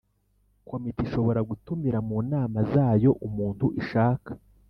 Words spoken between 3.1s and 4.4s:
umuntu ishaka